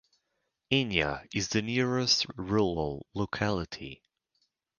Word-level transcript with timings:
Inya 0.71 1.27
is 1.31 1.49
the 1.49 1.61
nearest 1.61 2.25
rural 2.35 3.05
locality. 3.13 4.01